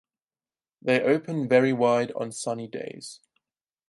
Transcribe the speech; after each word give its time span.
They 0.81 0.99
open 0.99 1.47
very 1.47 1.73
wide 1.73 2.11
on 2.13 2.31
sunny 2.31 2.67
days. 2.67 3.19